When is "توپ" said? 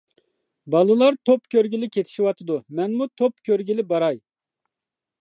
1.31-1.51, 3.23-3.39